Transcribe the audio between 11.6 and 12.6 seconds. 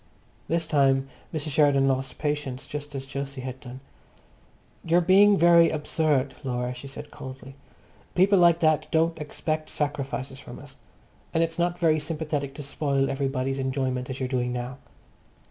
very sympathetic